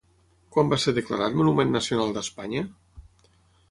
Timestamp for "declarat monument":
0.95-1.77